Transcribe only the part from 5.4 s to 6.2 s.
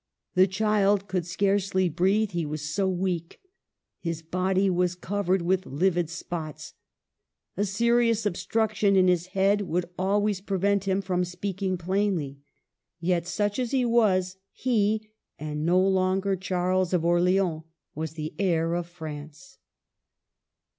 with livid